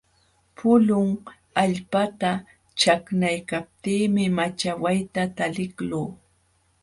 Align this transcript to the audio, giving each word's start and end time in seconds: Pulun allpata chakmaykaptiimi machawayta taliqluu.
Pulun 0.55 1.09
allpata 1.63 2.31
chakmaykaptiimi 2.79 4.23
machawayta 4.37 5.21
taliqluu. 5.37 6.07